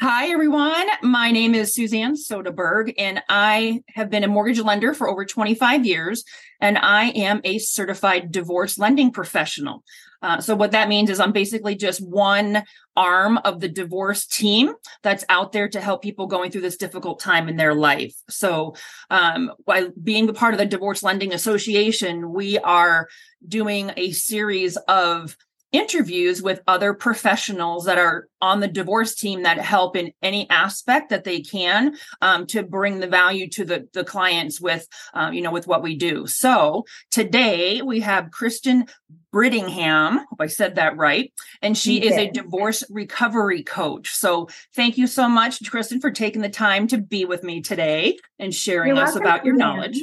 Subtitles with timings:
[0.00, 0.86] Hi, everyone.
[1.02, 5.84] My name is Suzanne Söderberg, and I have been a mortgage lender for over 25
[5.84, 6.22] years,
[6.60, 9.82] and I am a certified divorce lending professional.
[10.22, 12.62] Uh, so, what that means is I'm basically just one
[12.94, 17.18] arm of the divorce team that's out there to help people going through this difficult
[17.18, 18.14] time in their life.
[18.30, 18.76] So,
[19.10, 23.08] um, by being a part of the Divorce Lending Association, we are
[23.48, 25.36] doing a series of
[25.72, 31.10] interviews with other professionals that are on the divorce team that help in any aspect
[31.10, 35.42] that they can um, to bring the value to the, the clients with um, you
[35.42, 38.88] know with what we do so today we have Christin
[39.34, 44.96] Brittingham hope i said that right and she is a divorce recovery coach so thank
[44.96, 48.96] you so much Christin for taking the time to be with me today and sharing
[48.96, 50.02] You're us about your knowledge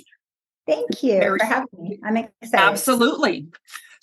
[0.68, 2.00] Thank you Very, for having me.
[2.04, 2.56] I'm excited.
[2.56, 3.48] Absolutely.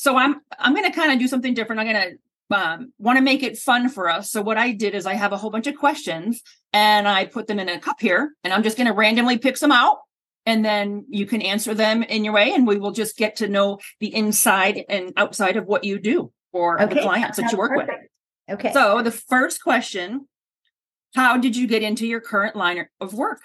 [0.02, 1.78] So I'm I'm going to kind of do something different.
[1.78, 2.18] I'm going
[2.50, 4.32] to um, want to make it fun for us.
[4.32, 7.46] So what I did is I have a whole bunch of questions and I put
[7.46, 9.98] them in a cup here, and I'm just going to randomly pick some out,
[10.44, 13.46] and then you can answer them in your way, and we will just get to
[13.46, 16.94] know the inside and outside of what you do for okay.
[16.94, 18.08] the clients that you work perfect.
[18.48, 18.58] with.
[18.58, 18.72] Okay.
[18.72, 20.26] So the first question:
[21.14, 23.42] How did you get into your current line of work?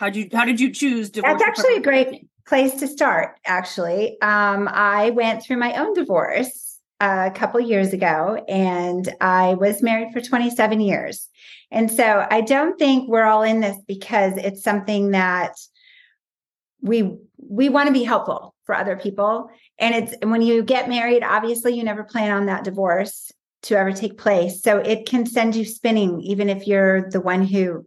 [0.00, 1.10] How did you How did you choose?
[1.12, 4.20] That's actually a great place to start, actually.
[4.20, 10.12] Um, I went through my own divorce a couple years ago, and I was married
[10.12, 11.28] for 27 years.
[11.70, 15.52] And so I don't think we're all in this because it's something that
[16.80, 19.50] we we want to be helpful for other people.
[19.78, 23.32] And it's when you get married, obviously you never plan on that divorce
[23.64, 24.62] to ever take place.
[24.62, 27.86] So it can send you spinning, even if you're the one who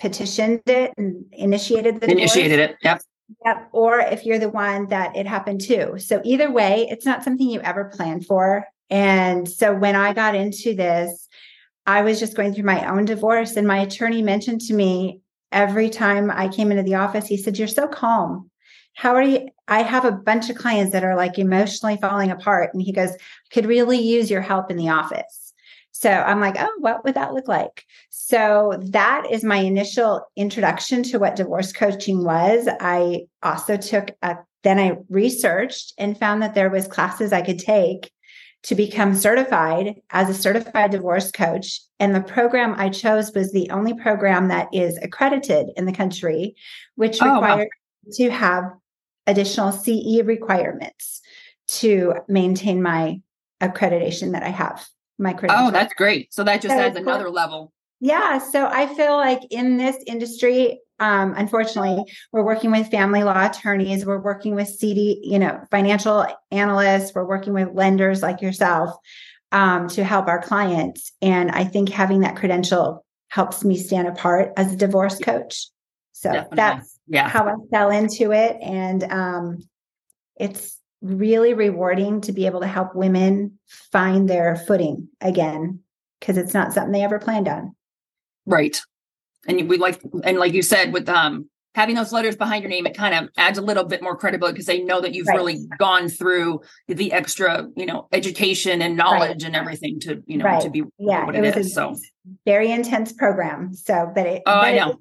[0.00, 2.70] petitioned it and initiated the initiated divorce.
[2.70, 2.84] it.
[2.84, 3.02] Yep.
[3.44, 3.68] Yep.
[3.72, 5.98] Or if you're the one that it happened to.
[5.98, 8.66] So either way, it's not something you ever plan for.
[8.90, 11.28] And so when I got into this,
[11.86, 15.20] I was just going through my own divorce, and my attorney mentioned to me
[15.52, 18.50] every time I came into the office, he said, You're so calm.
[18.94, 19.48] How are you?
[19.68, 22.70] I have a bunch of clients that are like emotionally falling apart.
[22.74, 23.10] And he goes,
[23.52, 25.49] Could really use your help in the office.
[26.00, 27.84] So I'm like, oh, what would that look like?
[28.08, 32.66] So that is my initial introduction to what divorce coaching was.
[32.80, 37.58] I also took a, then I researched and found that there was classes I could
[37.58, 38.10] take
[38.62, 41.82] to become certified as a certified divorce coach.
[41.98, 46.54] And the program I chose was the only program that is accredited in the country,
[46.94, 47.68] which oh, required
[48.06, 48.12] wow.
[48.14, 48.64] to have
[49.26, 51.20] additional CE requirements
[51.68, 53.20] to maintain my
[53.60, 54.82] accreditation that I have
[55.20, 55.68] my credential.
[55.68, 56.32] Oh, that's great.
[56.32, 57.32] So that just so adds another cool.
[57.32, 57.72] level.
[58.00, 58.38] Yeah.
[58.38, 64.06] So I feel like in this industry, um, unfortunately, we're working with family law attorneys,
[64.06, 68.94] we're working with CD, you know, financial analysts, we're working with lenders like yourself
[69.52, 71.12] um, to help our clients.
[71.20, 75.68] And I think having that credential helps me stand apart as a divorce coach.
[76.12, 76.56] So Definitely.
[76.56, 77.28] that's yeah.
[77.28, 78.56] how I fell into it.
[78.60, 79.58] And um,
[80.36, 83.58] it's really rewarding to be able to help women
[83.92, 85.80] find their footing again
[86.18, 87.74] because it's not something they ever planned on.
[88.46, 88.80] Right.
[89.46, 92.86] And we like and like you said with um having those letters behind your name
[92.86, 95.36] it kind of adds a little bit more credibility because they know that you've right.
[95.36, 99.44] really gone through the extra you know education and knowledge right.
[99.44, 100.62] and everything to you know right.
[100.62, 101.96] to be yeah what it, it was is, so
[102.44, 104.96] very intense program so but it oh but i know it,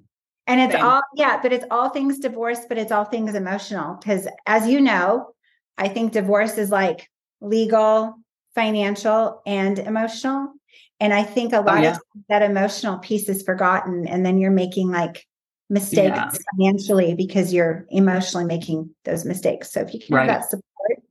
[0.48, 0.86] and it's Same.
[0.86, 4.80] all yeah but it's all things divorce but it's all things emotional because as you
[4.80, 5.34] know
[5.79, 7.09] I think divorce is like
[7.41, 8.16] legal,
[8.53, 10.53] financial, and emotional.
[11.00, 11.95] And I think a oh, lot oh, yeah.
[11.95, 14.06] of that emotional piece is forgotten.
[14.07, 15.25] And then you're making like
[15.69, 16.31] mistakes yeah.
[16.57, 19.71] financially because you're emotionally making those mistakes.
[19.71, 20.30] So if you can right.
[20.30, 21.04] have that support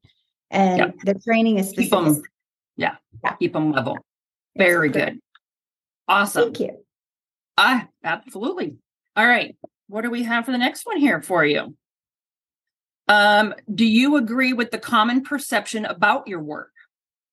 [0.50, 0.94] and yep.
[1.04, 1.90] the training is specific.
[1.90, 2.22] Keep them,
[2.76, 3.96] yeah, yeah, keep them level.
[4.56, 5.20] Very good.
[6.06, 6.44] Awesome.
[6.44, 6.84] Thank you.
[7.56, 8.76] Ah, absolutely.
[9.16, 9.56] All right.
[9.88, 11.76] What do we have for the next one here for you?
[13.08, 16.72] Um, do you agree with the common perception about your work?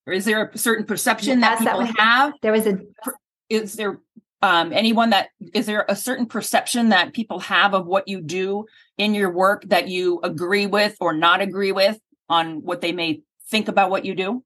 [0.07, 2.33] Or is there a certain perception that people that have?
[2.41, 2.79] There was a
[3.49, 3.99] is there
[4.41, 8.65] um, anyone that is there a certain perception that people have of what you do
[8.97, 11.99] in your work that you agree with or not agree with
[12.29, 14.43] on what they may think about what you do?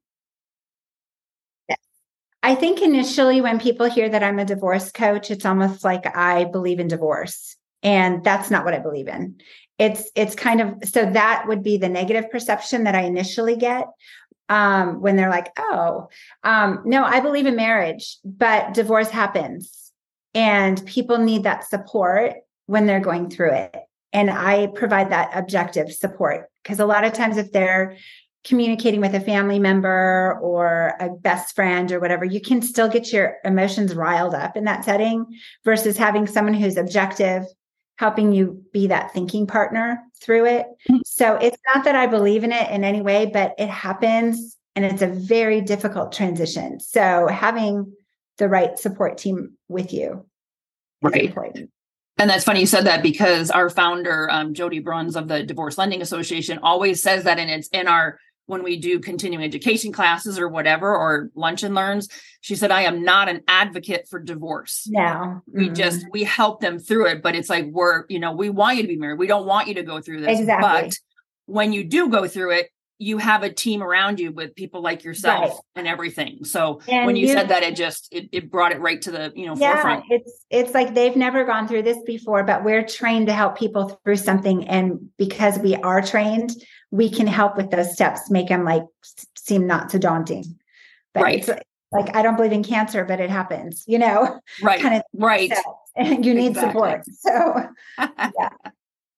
[1.68, 1.80] Yes.
[2.42, 6.46] I think initially when people hear that I'm a divorce coach, it's almost like I
[6.46, 7.58] believe in divorce.
[7.84, 9.36] And that's not what I believe in.
[9.80, 13.88] It's it's kind of so that would be the negative perception that I initially get
[14.50, 16.10] um, when they're like, oh,
[16.44, 19.92] um, no, I believe in marriage, but divorce happens
[20.34, 22.34] and people need that support
[22.66, 23.76] when they're going through it.
[24.12, 27.98] And I provide that objective support because a lot of times if they're
[28.44, 33.12] communicating with a family member or a best friend or whatever, you can still get
[33.12, 35.26] your emotions riled up in that setting
[35.66, 37.44] versus having someone who's objective,
[38.00, 40.66] helping you be that thinking partner through it.
[40.90, 41.00] Mm-hmm.
[41.06, 44.86] So it's not that I believe in it in any way, but it happens and
[44.86, 46.80] it's a very difficult transition.
[46.80, 47.92] So having
[48.38, 50.26] the right support team with you
[51.02, 51.26] right.
[51.26, 51.72] important.
[52.18, 55.78] And that's funny you said that because our founder, um, Jody Bruns of the Divorce
[55.78, 58.18] Lending Association, always says that, and it's in our
[58.50, 62.10] when we do continuing education classes or whatever, or lunch and learns.
[62.42, 64.88] She said, I am not an advocate for divorce.
[64.90, 65.02] No.
[65.02, 65.58] Mm-hmm.
[65.60, 67.22] We just, we help them through it.
[67.22, 69.20] But it's like, we're, you know, we want you to be married.
[69.20, 70.40] We don't want you to go through this.
[70.40, 70.90] Exactly.
[70.90, 70.94] But
[71.46, 75.04] when you do go through it, you have a team around you with people like
[75.04, 75.60] yourself right.
[75.76, 76.44] and everything.
[76.44, 79.12] So and when you, you, said that, it just it, it brought it right to
[79.12, 80.06] the you know yeah, forefront.
[80.10, 84.02] It's it's like they've never gone through this before, but we're trained to help people
[84.04, 86.52] through something, and because we are trained,
[86.92, 88.84] we can help with those steps, make them like
[89.38, 90.60] seem not so daunting.
[91.14, 91.40] But right.
[91.40, 91.50] It's,
[91.92, 94.40] like I don't believe in cancer, but it happens, you know.
[94.62, 94.82] Right.
[94.82, 95.52] Kind of right.
[95.96, 96.72] and you need exactly.
[96.72, 97.06] support.
[97.06, 97.68] So
[98.38, 98.50] yeah.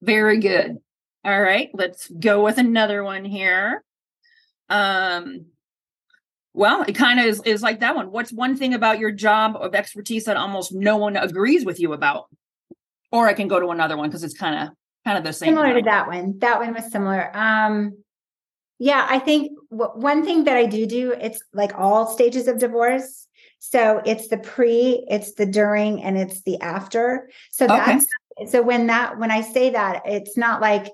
[0.02, 0.78] Very good.
[1.24, 3.84] All right, let's go with another one here.
[4.70, 5.46] Um,
[6.54, 8.12] well, it kind of is, is like that one.
[8.12, 11.94] What's one thing about your job of expertise that almost no one agrees with you
[11.94, 12.26] about?
[13.12, 15.50] Or I can go to another one because it's kind of kind of the same.
[15.50, 16.40] Similar to that one.
[16.40, 17.36] That one was similar.
[17.36, 18.04] Um,
[18.80, 22.60] yeah, I think w- one thing that I do do it's like all stages of
[22.60, 23.28] divorce.
[23.60, 27.30] So it's the pre, it's the during, and it's the after.
[27.52, 27.78] So okay.
[27.78, 30.88] that's so when that when I say that, it's not like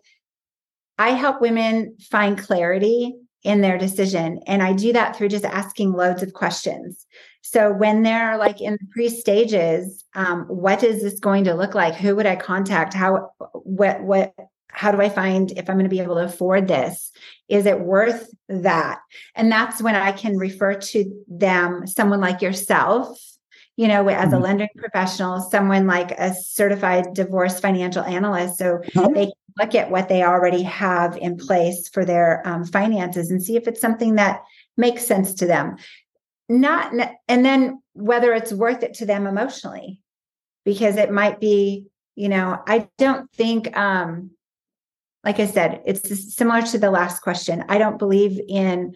[0.97, 4.41] I help women find clarity in their decision.
[4.47, 7.05] And I do that through just asking loads of questions.
[7.41, 11.75] So when they're like in the pre stages, um, what is this going to look
[11.75, 11.95] like?
[11.95, 12.93] Who would I contact?
[12.93, 14.33] How, what, what,
[14.67, 17.11] how do I find if I'm going to be able to afford this?
[17.47, 18.99] Is it worth that?
[19.35, 23.17] And that's when I can refer to them, someone like yourself,
[23.77, 24.43] you know, as a mm-hmm.
[24.43, 28.57] lending professional, someone like a certified divorce financial analyst.
[28.57, 29.13] So mm-hmm.
[29.13, 33.55] they look at what they already have in place for their um, finances and see
[33.55, 34.41] if it's something that
[34.77, 35.77] makes sense to them.
[36.49, 36.93] Not
[37.27, 39.99] and then whether it's worth it to them emotionally
[40.63, 44.31] because it might be you know i don't think um
[45.23, 48.93] like i said it's similar to the last question i don't believe in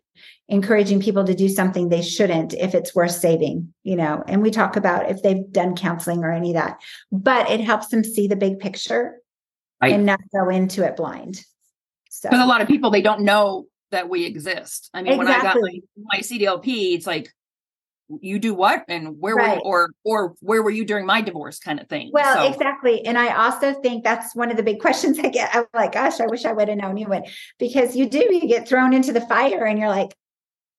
[0.49, 4.51] encouraging people to do something they shouldn't if it's worth saving you know and we
[4.51, 6.79] talk about if they've done counseling or any of that
[7.11, 9.20] but it helps them see the big picture
[9.81, 9.93] right.
[9.93, 11.43] and not go into it blind.
[12.09, 14.89] So because a lot of people they don't know that we exist.
[14.93, 15.25] I mean, exactly.
[15.25, 15.79] when I got my,
[16.15, 17.31] my CDLP, it's like
[18.19, 19.49] you do what and where right.
[19.49, 22.51] were you, or or where were you during my divorce kind of thing well so.
[22.51, 25.93] exactly and i also think that's one of the big questions i get i'm like
[25.93, 27.23] gosh i wish i would have known you would
[27.57, 30.13] because you do you get thrown into the fire and you're like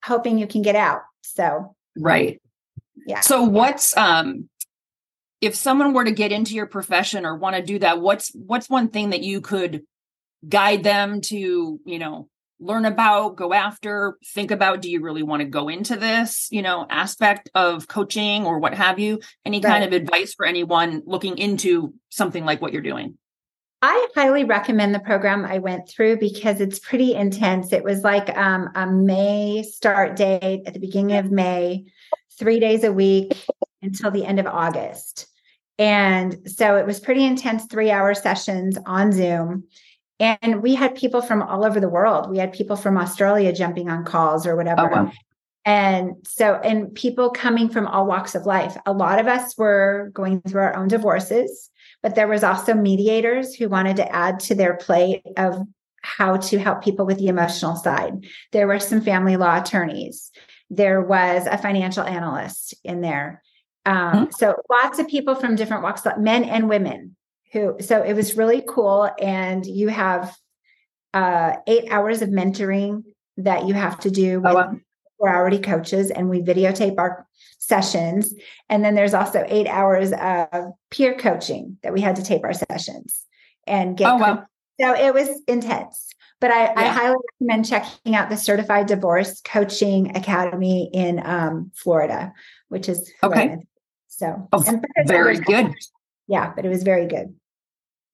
[0.04, 2.40] hoping you can get out so right
[3.06, 4.48] yeah so what's um
[5.42, 8.70] if someone were to get into your profession or want to do that what's what's
[8.70, 9.82] one thing that you could
[10.48, 12.28] guide them to you know
[12.60, 16.62] learn about go after think about do you really want to go into this you
[16.62, 19.70] know aspect of coaching or what have you any right.
[19.70, 23.18] kind of advice for anyone looking into something like what you're doing
[23.84, 27.72] I highly recommend the program I went through because it's pretty intense.
[27.72, 31.86] It was like um, a May start date at the beginning of May,
[32.38, 33.32] three days a week
[33.82, 35.26] until the end of August.
[35.78, 39.64] And so it was pretty intense three hour sessions on Zoom.
[40.20, 42.30] And we had people from all over the world.
[42.30, 44.82] We had people from Australia jumping on calls or oh, whatever.
[44.82, 45.12] Oh, wow.
[45.64, 48.76] And so, and people coming from all walks of life.
[48.84, 51.70] A lot of us were going through our own divorces,
[52.02, 55.56] but there was also mediators who wanted to add to their plate of
[56.02, 58.26] how to help people with the emotional side.
[58.50, 60.32] There were some family law attorneys.
[60.68, 63.42] There was a financial analyst in there.
[63.84, 64.30] Um, mm-hmm.
[64.30, 67.16] So lots of people from different walks, men and women
[67.52, 69.10] who, so it was really cool.
[69.20, 70.34] And you have
[71.14, 73.04] uh, eight hours of mentoring
[73.36, 74.76] that you have to do oh, with oh, wow.
[75.18, 77.26] we're already coaches and we videotape our
[77.58, 78.34] sessions.
[78.68, 82.54] And then there's also eight hours of peer coaching that we had to tape our
[82.54, 83.24] sessions
[83.66, 84.10] and get.
[84.10, 84.44] Oh, wow.
[84.80, 86.08] So it was intense.
[86.40, 86.72] But I, yeah.
[86.76, 92.32] I highly recommend checking out the Certified Divorce Coaching Academy in um, Florida,
[92.68, 93.58] which is okay.
[94.12, 95.72] So oh, very good.
[96.28, 97.34] Yeah, but it was very good.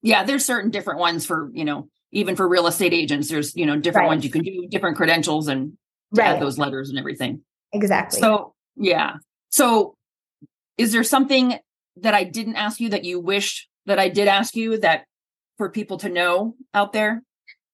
[0.00, 3.28] Yeah, there's certain different ones for you know even for real estate agents.
[3.28, 4.14] There's you know different right.
[4.14, 5.76] ones you can do different credentials and
[6.12, 6.36] right.
[6.36, 7.42] add those letters and everything.
[7.72, 8.20] Exactly.
[8.20, 9.14] So yeah.
[9.50, 9.96] So
[10.76, 11.58] is there something
[11.96, 15.04] that I didn't ask you that you wish that I did ask you that
[15.56, 17.24] for people to know out there?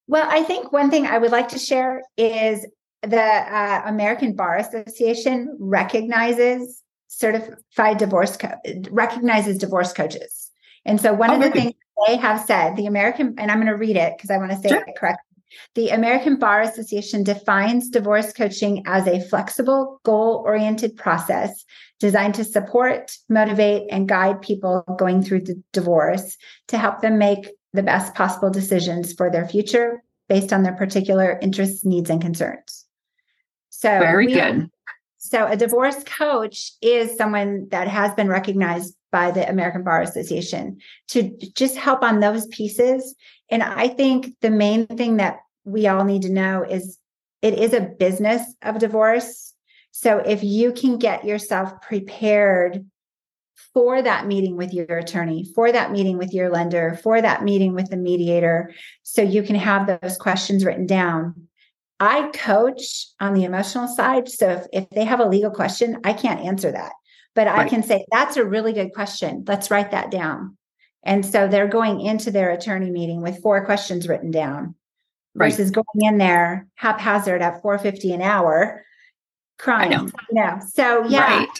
[0.07, 2.65] Well, I think one thing I would like to share is
[3.03, 8.55] the uh, American Bar Association recognizes certified divorce co-
[8.89, 10.51] recognizes divorce coaches.
[10.85, 11.73] And so one oh, of the things
[12.07, 14.57] they have said, the American, and I'm going to read it because I want to
[14.57, 14.83] say sure.
[14.85, 15.21] it correctly.
[15.75, 21.63] The American Bar Association defines divorce coaching as a flexible, goal oriented process
[21.99, 27.49] designed to support, motivate, and guide people going through the divorce to help them make
[27.73, 32.85] the best possible decisions for their future based on their particular interests, needs, and concerns.
[33.69, 34.69] So, very good.
[35.27, 40.77] So, a divorce coach is someone that has been recognized by the American Bar Association
[41.07, 43.15] to just help on those pieces.
[43.49, 46.99] And I think the main thing that we all need to know is
[47.41, 49.53] it is a business of divorce.
[49.89, 52.85] So if you can get yourself prepared
[53.73, 57.73] for that meeting with your attorney, for that meeting with your lender, for that meeting
[57.73, 61.47] with the mediator, so you can have those questions written down.
[61.99, 64.27] I coach on the emotional side.
[64.27, 66.93] So if, if they have a legal question, I can't answer that.
[67.35, 67.59] But right.
[67.59, 69.43] I can say, that's a really good question.
[69.47, 70.57] Let's write that down.
[71.03, 74.75] And so they're going into their attorney meeting with four questions written down
[75.35, 75.51] right.
[75.51, 78.83] versus going in there haphazard at 450 an hour
[79.57, 79.93] crying.
[79.93, 80.03] I know.
[80.03, 80.59] You know?
[80.73, 81.59] So yeah, right.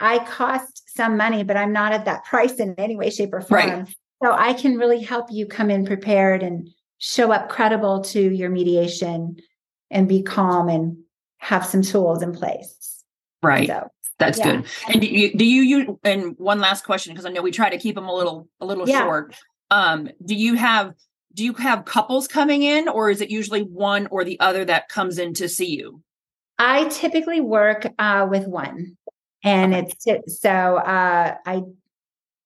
[0.00, 3.40] I cost some money, but I'm not at that price in any way, shape, or
[3.40, 3.86] form.
[4.22, 6.68] So I can really help you come in prepared and
[6.98, 9.36] show up credible to your mediation
[9.90, 10.96] and be calm and
[11.38, 13.04] have some tools in place.
[13.42, 13.68] Right.
[13.68, 13.88] So,
[14.20, 14.56] that's yeah.
[14.56, 14.66] good.
[14.88, 17.70] And do you, do you, you and one last question because I know we try
[17.70, 19.02] to keep them a little a little yeah.
[19.02, 19.34] short.
[19.70, 20.94] Um, do you have
[21.34, 24.88] do you have couples coming in or is it usually one or the other that
[24.88, 26.02] comes in to see you?
[26.58, 28.98] I typically work uh, with one,
[29.42, 29.90] and okay.
[30.06, 31.62] it's so uh, I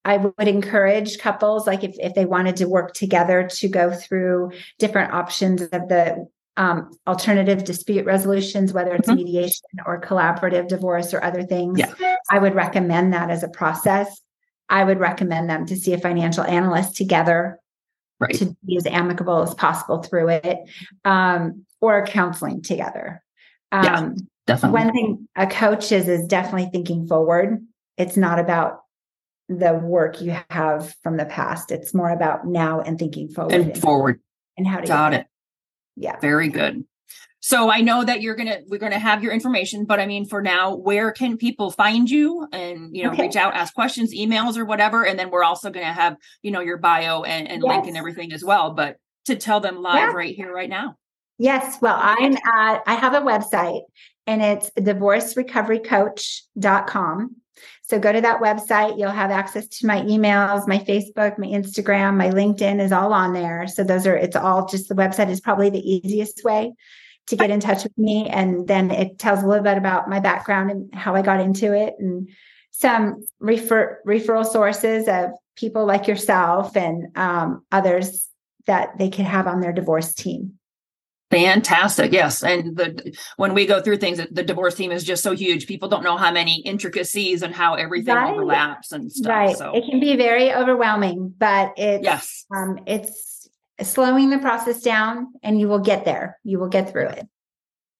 [0.05, 4.51] I would encourage couples like if if they wanted to work together to go through
[4.79, 9.17] different options of the um, alternative dispute resolutions, whether it's mm-hmm.
[9.17, 11.79] mediation or collaborative divorce or other things.
[11.79, 12.15] Yeah.
[12.31, 14.21] I would recommend that as a process.
[14.69, 17.59] I would recommend them to see a financial analyst together
[18.19, 18.35] right.
[18.35, 20.59] to be as amicable as possible through it,
[21.03, 23.21] um, or counseling together.
[23.71, 24.09] Um, yeah,
[24.47, 24.81] definitely.
[24.81, 27.65] One thing a coach is is definitely thinking forward.
[27.97, 28.81] It's not about
[29.49, 31.71] the work you have from the past.
[31.71, 34.19] It's more about now and thinking forward and, and forward
[34.57, 35.27] and how to got it.
[35.95, 36.83] Yeah, very good.
[37.39, 40.41] So I know that you're gonna we're gonna have your information, but I mean for
[40.41, 43.23] now, where can people find you and you know okay.
[43.23, 46.61] reach out, ask questions, emails or whatever, and then we're also gonna have you know
[46.61, 47.69] your bio and, and yes.
[47.69, 48.73] link and everything as well.
[48.73, 50.13] But to tell them live yeah.
[50.13, 50.95] right here, right now.
[51.37, 51.77] Yes.
[51.81, 53.81] Well, I'm at I have a website
[54.25, 57.35] and it's divorcerecoverycoach.com.
[57.83, 58.97] So go to that website.
[58.97, 63.33] You'll have access to my emails, my Facebook, my Instagram, my LinkedIn is all on
[63.33, 63.67] there.
[63.67, 66.73] So those are, it's all just the website is probably the easiest way
[67.27, 68.27] to get in touch with me.
[68.29, 71.73] And then it tells a little bit about my background and how I got into
[71.73, 72.29] it and
[72.71, 78.27] some refer, referral sources of people like yourself and um, others
[78.67, 80.59] that they can have on their divorce team.
[81.31, 82.11] Fantastic.
[82.11, 82.43] Yes.
[82.43, 85.65] And the when we go through things, the divorce team is just so huge.
[85.65, 88.31] People don't know how many intricacies and how everything right.
[88.31, 89.29] overlaps and stuff.
[89.29, 89.57] Right.
[89.57, 92.45] So it can be very overwhelming, but it's yes.
[92.55, 93.49] um it's
[93.81, 96.37] slowing the process down and you will get there.
[96.43, 97.27] You will get through it.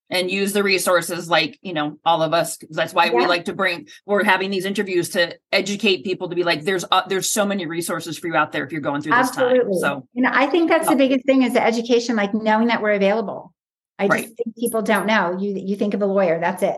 [0.08, 2.60] And use the resources like, you know, all of us.
[2.70, 3.14] That's why yeah.
[3.14, 6.86] we like to bring, we're having these interviews to educate people to be like, there's,
[6.92, 9.60] uh, there's so many resources for you out there if you're going through this Absolutely.
[9.60, 9.74] time.
[9.74, 12.84] So, you know, I think that's the biggest thing is the education, like knowing that
[12.84, 13.52] we're available.
[13.98, 14.24] I right.
[14.26, 15.38] just think people don't know.
[15.40, 16.78] You, you think of a lawyer, that's it.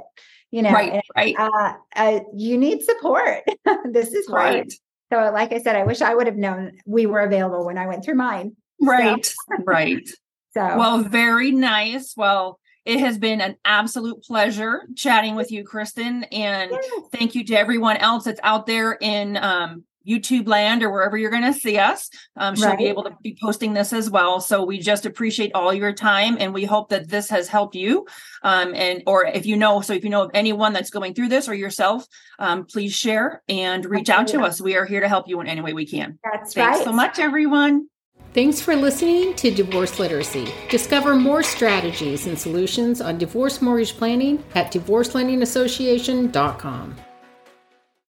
[0.51, 1.35] You know, right, and, right.
[1.37, 3.43] Uh, uh, you need support.
[3.91, 4.53] this is hard.
[4.55, 4.73] Right.
[5.11, 7.87] So, like I said, I wish I would have known we were available when I
[7.87, 8.55] went through mine.
[8.81, 9.25] Right.
[9.25, 9.35] So.
[9.65, 10.09] right.
[10.53, 12.15] So, well, very nice.
[12.17, 16.25] Well, it has been an absolute pleasure chatting with you, Christin.
[16.31, 16.89] And yes.
[17.11, 21.29] thank you to everyone else that's out there in um, YouTube land or wherever you're
[21.29, 22.09] going to see us.
[22.37, 22.77] Um, she'll right.
[22.77, 24.39] be able to be posting this as well.
[24.39, 28.07] So we just appreciate all your time and we hope that this has helped you.
[28.41, 31.27] Um, and, or if you know, so if you know of anyone that's going through
[31.27, 32.05] this or yourself,
[32.39, 34.61] um, please share and reach out to us.
[34.61, 36.19] We are here to help you in any way we can.
[36.23, 36.85] That's Thanks right.
[36.85, 37.89] so much, everyone.
[38.33, 40.53] Thanks for listening to Divorce Literacy.
[40.69, 46.95] Discover more strategies and solutions on divorce mortgage planning at divorcelendingassociation.com.